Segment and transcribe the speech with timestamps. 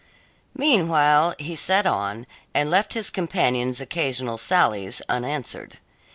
[0.55, 5.77] Meanwhile, he sat on and left his companion's occasional sallies unanswered.